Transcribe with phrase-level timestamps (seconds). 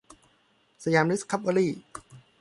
[0.83, 1.71] สยามดิสคัฟเวอรี่